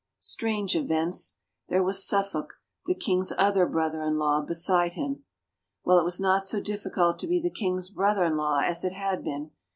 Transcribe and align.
Strange 0.19 0.75
events! 0.75 1.35
There 1.69 1.83
was 1.83 2.03
Suffolk, 2.03 2.55
the 2.87 2.95
king's 2.95 3.31
other 3.37 3.67
brother 3.67 4.01
in 4.01 4.17
law, 4.17 4.41
beside 4.41 4.93
him. 4.93 5.25
Well, 5.83 5.99
it 5.99 6.03
was 6.05 6.19
not 6.19 6.43
so 6.43 6.59
difficult 6.59 7.19
to 7.19 7.27
be 7.27 7.39
the 7.39 7.51
king's 7.53 7.91
brother 7.91 8.25
in 8.25 8.35
law 8.35 8.61
as 8.61 8.83
it 8.83 8.93
had 8.93 9.23
been. 9.23 9.51